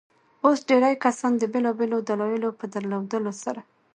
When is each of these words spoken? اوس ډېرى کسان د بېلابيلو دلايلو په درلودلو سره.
اوس 0.45 0.59
ډېرى 0.69 0.91
کسان 1.03 1.31
د 1.37 1.43
بېلابيلو 1.53 1.97
دلايلو 2.09 2.49
په 2.59 2.65
درلودلو 2.73 3.31
سره. 3.43 3.61